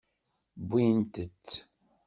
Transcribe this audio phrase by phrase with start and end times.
[0.67, 1.47] Wwint-t.